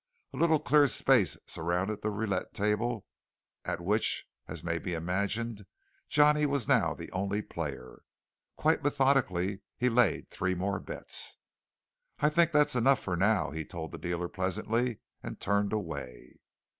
A 0.33 0.37
little 0.37 0.59
clear 0.59 0.87
space 0.87 1.37
surrounded 1.45 2.01
the 2.01 2.09
roulette 2.09 2.55
table, 2.55 3.05
at 3.63 3.79
which, 3.79 4.25
as 4.47 4.63
may 4.63 4.79
be 4.79 4.95
imagined, 4.95 5.63
Johnny 6.09 6.47
was 6.47 6.67
now 6.67 6.95
the 6.95 7.11
only 7.11 7.43
player. 7.43 8.01
Quite 8.55 8.81
methodically 8.83 9.61
he 9.77 9.89
laid 9.89 10.31
three 10.31 10.55
more 10.55 10.79
bets. 10.79 11.37
"I 12.17 12.29
think 12.29 12.51
that's 12.51 12.73
enough 12.73 13.03
for 13.03 13.15
now," 13.15 13.51
he 13.51 13.63
told 13.63 13.91
the 13.91 13.99
dealer 13.99 14.27
pleasantly, 14.27 15.01
and 15.21 15.39
turned 15.39 15.71
away. 15.71 16.39